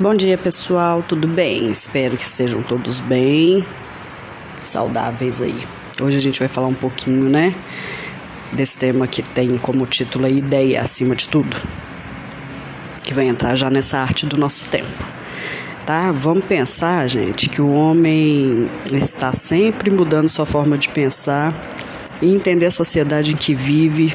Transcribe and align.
Bom 0.00 0.12
dia, 0.12 0.36
pessoal. 0.36 1.04
Tudo 1.06 1.28
bem? 1.28 1.70
Espero 1.70 2.16
que 2.16 2.24
estejam 2.24 2.60
todos 2.60 2.98
bem, 2.98 3.64
saudáveis 4.60 5.40
aí. 5.40 5.56
Hoje 6.02 6.18
a 6.18 6.20
gente 6.20 6.40
vai 6.40 6.48
falar 6.48 6.66
um 6.66 6.74
pouquinho, 6.74 7.30
né, 7.30 7.54
desse 8.50 8.76
tema 8.76 9.06
que 9.06 9.22
tem 9.22 9.56
como 9.56 9.86
título 9.86 10.26
a 10.26 10.28
ideia 10.28 10.80
acima 10.80 11.14
de 11.14 11.28
tudo, 11.28 11.56
que 13.04 13.14
vai 13.14 13.28
entrar 13.28 13.54
já 13.54 13.70
nessa 13.70 14.00
arte 14.00 14.26
do 14.26 14.36
nosso 14.36 14.64
tempo. 14.64 15.04
Tá? 15.86 16.10
Vamos 16.10 16.44
pensar, 16.44 17.08
gente, 17.08 17.48
que 17.48 17.62
o 17.62 17.70
homem 17.70 18.68
está 18.90 19.30
sempre 19.30 19.92
mudando 19.92 20.28
sua 20.28 20.44
forma 20.44 20.76
de 20.76 20.88
pensar 20.88 21.54
e 22.20 22.34
entender 22.34 22.66
a 22.66 22.70
sociedade 22.72 23.32
em 23.32 23.36
que 23.36 23.54
vive 23.54 24.12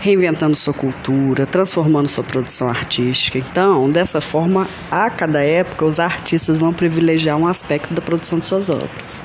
reinventando 0.00 0.56
sua 0.56 0.72
cultura, 0.72 1.46
transformando 1.46 2.08
sua 2.08 2.24
produção 2.24 2.68
artística. 2.68 3.38
Então, 3.38 3.90
dessa 3.90 4.20
forma, 4.20 4.66
a 4.90 5.10
cada 5.10 5.42
época, 5.42 5.84
os 5.84 6.00
artistas 6.00 6.58
vão 6.58 6.72
privilegiar 6.72 7.36
um 7.36 7.46
aspecto 7.46 7.94
da 7.94 8.00
produção 8.00 8.38
de 8.38 8.46
suas 8.46 8.70
obras. 8.70 9.20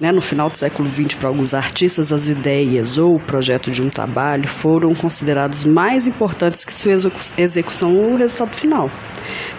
Né, 0.00 0.12
no 0.12 0.20
final 0.20 0.48
do 0.48 0.56
século 0.56 0.88
XX, 0.88 1.14
para 1.16 1.28
alguns 1.28 1.52
artistas, 1.52 2.12
as 2.12 2.28
ideias 2.28 2.98
ou 2.98 3.16
o 3.16 3.20
projeto 3.20 3.68
de 3.68 3.82
um 3.82 3.90
trabalho 3.90 4.46
foram 4.46 4.94
considerados 4.94 5.64
mais 5.64 6.06
importantes 6.06 6.64
que 6.64 6.72
sua 6.72 6.92
execução 7.36 7.96
ou 7.96 8.12
o 8.12 8.16
resultado 8.16 8.54
final. 8.54 8.88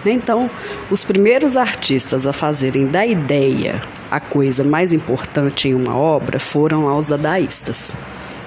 Né, 0.02 0.12
então, 0.12 0.50
os 0.90 1.04
primeiros 1.04 1.58
artistas 1.58 2.26
a 2.26 2.32
fazerem 2.32 2.86
da 2.86 3.04
ideia 3.04 3.82
a 4.10 4.18
coisa 4.18 4.64
mais 4.64 4.92
importante 4.92 5.68
em 5.68 5.74
uma 5.74 5.96
obra 5.96 6.38
foram 6.38 6.96
os 6.96 7.08
dadaístas. 7.08 7.94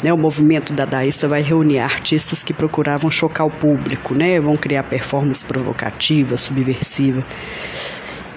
Né, 0.04 0.12
o 0.12 0.18
movimento 0.18 0.74
dadaísta 0.74 1.30
vai 1.30 1.42
reunir 1.42 1.80
artistas 1.80 2.44
que 2.44 2.54
procuravam 2.54 3.10
chocar 3.10 3.48
o 3.48 3.50
público, 3.50 4.14
né, 4.14 4.40
vão 4.40 4.58
criar 4.58 4.84
performance 4.84 5.46
provocativa, 5.46 6.36
subversiva. 6.36 7.26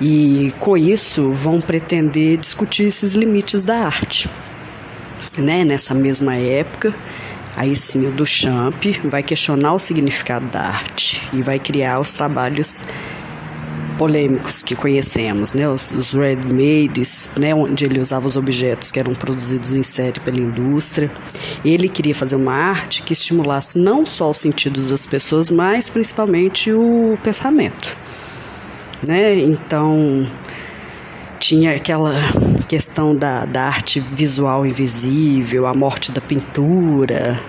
E 0.01 0.53
com 0.61 0.77
isso 0.77 1.33
vão 1.33 1.61
pretender 1.61 2.37
discutir 2.37 2.85
esses 2.85 3.15
limites 3.15 3.65
da 3.65 3.79
arte. 3.79 4.29
Né, 5.39 5.65
nessa 5.65 5.93
mesma 5.93 6.37
época, 6.37 6.95
aí 7.57 7.75
sim 7.75 8.07
o 8.07 8.13
Duchamp 8.13 8.85
vai 9.05 9.23
questionar 9.23 9.73
o 9.73 9.79
significado 9.79 10.47
da 10.47 10.61
arte 10.61 11.29
e 11.33 11.43
vai 11.43 11.59
criar 11.59 11.99
os 11.99 12.13
trabalhos 12.13 12.85
polêmicos 13.97 14.63
que 14.63 14.75
conhecemos, 14.75 15.53
né? 15.53 15.69
os, 15.69 15.91
os 15.93 16.13
red-mades, 16.13 17.31
né? 17.37 17.55
onde 17.55 17.85
ele 17.85 18.01
usava 18.01 18.27
os 18.27 18.37
objetos 18.37 18.91
que 18.91 18.99
eram 18.99 19.15
produzidos 19.15 19.75
em 19.75 19.83
série 19.83 20.21
pela 20.21 20.39
indústria. 20.39 21.11
Ele 21.65 21.89
queria 21.89 22.15
fazer 22.15 22.37
uma 22.37 22.53
arte 22.53 23.03
que 23.03 23.13
estimulasse 23.13 23.79
não 23.79 24.05
só 24.07 24.31
os 24.31 24.37
sentidos 24.37 24.91
das 24.91 25.07
pessoas, 25.07 25.51
mas 25.51 25.91
principalmente 25.91 26.73
o 26.73 27.19
pensamento. 27.23 27.97
Né? 29.07 29.39
Então, 29.39 30.27
tinha 31.39 31.75
aquela 31.75 32.15
questão 32.69 33.15
da, 33.15 33.45
da 33.45 33.65
arte 33.65 34.01
visual 34.01 34.67
invisível, 34.67 35.67
a 35.67 35.75
morte 35.75 36.11
da 36.11 36.21
pintura, 36.21 37.41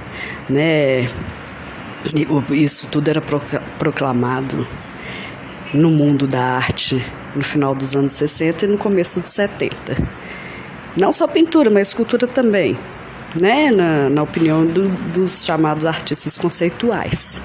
né? 0.50 1.08
Isso 2.52 2.88
tudo 2.88 3.09
era 3.09 3.22
proclamado 3.80 4.67
no 5.73 5.90
mundo 5.90 6.28
da 6.28 6.42
arte 6.42 7.04
no 7.36 7.44
final 7.44 7.76
dos 7.76 7.96
anos 7.96 8.14
60 8.14 8.66
e 8.66 8.68
no 8.68 8.78
começo 8.78 9.20
dos 9.20 9.32
70. 9.32 9.96
Não 10.96 11.12
só 11.12 11.28
pintura, 11.28 11.70
mas 11.70 11.90
escultura 11.90 12.26
também, 12.26 12.78
né? 13.40 13.72
na, 13.72 14.10
na 14.10 14.23
opinião 14.23 14.66
do, 14.66 14.88
dos 15.14 15.45
chamados 15.45 15.86
artistas 15.86 16.38
conceituais. 16.38 17.42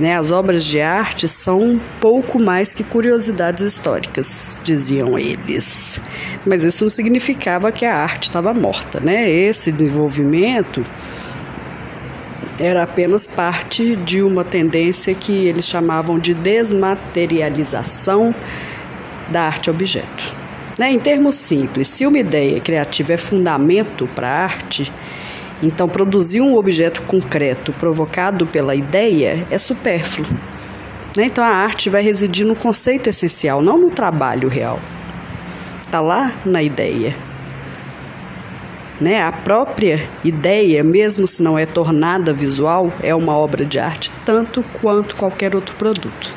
Né? 0.00 0.16
As 0.16 0.32
obras 0.32 0.64
de 0.64 0.80
arte 0.80 1.28
são 1.28 1.80
pouco 2.00 2.40
mais 2.40 2.74
que 2.74 2.82
curiosidades 2.82 3.62
históricas, 3.62 4.60
diziam 4.64 5.18
eles. 5.18 6.02
Mas 6.44 6.64
isso 6.64 6.84
não 6.84 6.90
significava 6.90 7.70
que 7.70 7.84
a 7.84 7.94
arte 7.94 8.24
estava 8.24 8.52
morta. 8.52 8.98
Né? 8.98 9.30
Esse 9.30 9.70
desenvolvimento 9.70 10.82
era 12.58 12.82
apenas 12.82 13.26
parte 13.26 13.96
de 13.96 14.22
uma 14.22 14.44
tendência 14.44 15.14
que 15.14 15.46
eles 15.46 15.66
chamavam 15.66 16.18
de 16.18 16.34
desmaterialização 16.34 18.34
da 19.30 19.42
arte-objeto. 19.42 20.36
Né? 20.78 20.92
Em 20.92 20.98
termos 20.98 21.36
simples, 21.36 21.88
se 21.88 22.06
uma 22.06 22.18
ideia 22.18 22.60
criativa 22.60 23.12
é 23.12 23.16
fundamento 23.16 24.08
para 24.14 24.28
a 24.28 24.42
arte, 24.44 24.92
então 25.62 25.88
produzir 25.88 26.40
um 26.40 26.56
objeto 26.56 27.02
concreto 27.02 27.72
provocado 27.72 28.46
pela 28.46 28.74
ideia 28.74 29.46
é 29.50 29.58
supérfluo. 29.58 30.28
Né? 31.16 31.26
Então 31.26 31.44
a 31.44 31.48
arte 31.48 31.90
vai 31.90 32.02
residir 32.02 32.46
no 32.46 32.56
conceito 32.56 33.08
essencial, 33.08 33.60
não 33.60 33.78
no 33.78 33.90
trabalho 33.90 34.48
real. 34.48 34.80
Está 35.82 36.00
lá 36.00 36.34
na 36.44 36.62
ideia. 36.62 37.27
Né? 39.00 39.22
A 39.22 39.30
própria 39.30 40.08
ideia, 40.24 40.82
mesmo 40.82 41.26
se 41.26 41.42
não 41.42 41.58
é 41.58 41.64
tornada 41.64 42.32
visual, 42.32 42.92
é 43.00 43.14
uma 43.14 43.36
obra 43.36 43.64
de 43.64 43.78
arte 43.78 44.12
tanto 44.24 44.64
quanto 44.80 45.14
qualquer 45.16 45.54
outro 45.54 45.76
produto. 45.76 46.34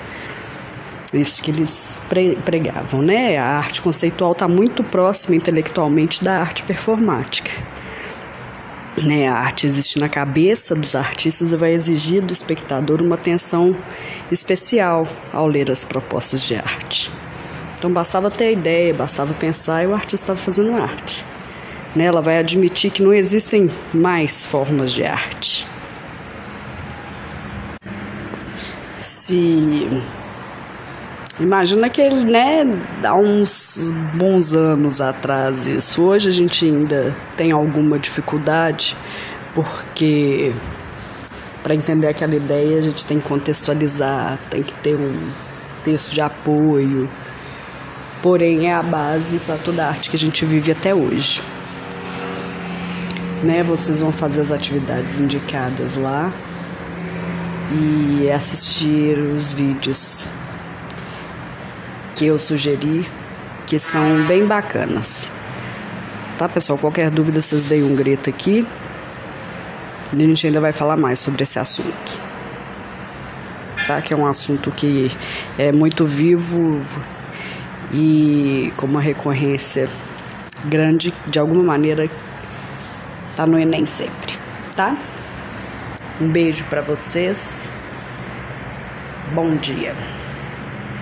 Isso 1.14 1.44
que 1.44 1.52
eles 1.52 2.02
pregavam, 2.46 3.02
né? 3.02 3.38
A 3.38 3.58
arte 3.58 3.82
conceitual 3.82 4.32
está 4.32 4.48
muito 4.48 4.82
próxima 4.82 5.36
intelectualmente 5.36 6.24
da 6.24 6.40
arte 6.40 6.64
performática. 6.64 7.52
Né? 9.04 9.28
A 9.28 9.36
arte 9.36 9.66
existe 9.66 10.00
na 10.00 10.08
cabeça 10.08 10.74
dos 10.76 10.96
artistas 10.96 11.52
e 11.52 11.58
vai 11.58 11.74
exigir 11.74 12.22
do 12.22 12.32
espectador 12.32 13.02
uma 13.02 13.16
atenção 13.16 13.76
especial 14.32 15.06
ao 15.34 15.48
ler 15.48 15.70
as 15.70 15.84
propostas 15.84 16.44
de 16.44 16.56
arte. 16.56 17.12
Então 17.78 17.92
bastava 17.92 18.30
ter 18.30 18.46
a 18.46 18.52
ideia, 18.52 18.94
bastava 18.94 19.34
pensar 19.34 19.84
e 19.84 19.88
o 19.88 19.94
artista 19.94 20.34
estava 20.34 20.40
fazendo 20.40 20.76
arte. 20.76 21.26
Né? 21.96 22.06
Ela 22.06 22.22
vai 22.22 22.38
admitir 22.38 22.92
que 22.92 23.04
não 23.04 23.14
existem 23.14 23.70
mais 23.94 24.46
formas 24.46 24.92
de 24.92 25.04
arte. 25.04 25.68
Se 28.96 29.90
Imagina 31.40 31.90
que 31.90 32.00
ele, 32.00 32.24
né, 32.24 32.64
há 33.04 33.16
uns 33.16 33.92
bons 34.14 34.54
anos 34.54 35.02
atrás 35.02 35.66
isso. 35.66 36.04
Hoje 36.04 36.30
a 36.30 36.32
gente 36.32 36.66
ainda 36.66 37.16
tem 37.36 37.52
alguma 37.52 37.98
dificuldade, 37.98 38.96
porque 39.56 40.54
para 41.64 41.74
entender 41.74 42.08
aquela 42.08 42.36
ideia 42.36 42.78
a 42.78 42.82
gente 42.82 43.04
tem 43.08 43.20
que 43.20 43.28
contextualizar, 43.28 44.38
tem 44.52 44.62
que 44.62 44.74
ter 44.76 44.96
um 44.96 45.32
texto 45.84 46.14
de 46.14 46.22
apoio. 46.22 47.10
Porém, 48.22 48.68
é 48.68 48.74
a 48.76 48.84
base 48.84 49.40
para 49.40 49.58
toda 49.58 49.84
a 49.84 49.88
arte 49.88 50.12
que 50.12 50.16
a 50.16 50.20
gente 50.20 50.46
vive 50.46 50.72
até 50.72 50.94
hoje 50.94 51.42
né? 53.44 53.64
Vocês 53.64 54.00
vão 54.00 54.12
fazer 54.12 54.42
as 54.42 54.52
atividades 54.52 55.20
indicadas 55.20 55.96
lá 55.96 56.32
e 57.72 58.30
assistir 58.30 59.18
os 59.18 59.54
vídeos 59.54 60.30
que 62.16 62.26
eu 62.26 62.38
sugeri, 62.38 63.06
que 63.66 63.80
são 63.80 64.24
bem 64.26 64.46
bacanas. 64.46 65.30
Tá, 66.38 66.50
pessoal? 66.50 66.78
Qualquer 66.78 67.10
dúvida, 67.10 67.42
vocês 67.42 67.66
deem 67.66 67.84
um 67.84 67.96
grito 67.96 68.30
aqui. 68.30 68.68
A 70.12 70.20
gente 70.20 70.46
ainda 70.46 70.60
vai 70.60 70.72
falar 70.72 70.98
mais 70.98 71.20
sobre 71.20 71.44
esse 71.44 71.58
assunto. 71.58 72.20
Tá? 73.88 74.02
Que 74.02 74.14
é 74.14 74.18
um 74.18 74.26
assunto 74.26 74.72
que 74.72 75.12
é 75.58 75.72
muito 75.72 76.06
vivo 76.06 76.82
e 77.94 78.74
com 78.78 78.86
uma 78.86 79.02
recorrência 79.02 79.90
grande, 80.66 81.14
de 81.28 81.40
alguma 81.40 81.64
maneira 81.64 82.10
tá 83.42 83.48
no 83.48 83.58
Enem 83.58 83.88
sempre, 83.88 84.38
tá? 84.76 84.96
Um 86.20 86.30
beijo 86.30 86.64
para 86.66 86.82
vocês. 86.82 87.72
Bom 89.34 89.56
dia. 89.56 89.96